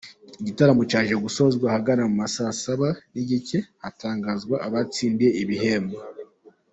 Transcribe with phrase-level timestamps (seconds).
[0.41, 5.97] Igitaramo cyaje gusozwa ahagana mu ma saa saba n’igice hatangazwa abatsindiye ibihembo.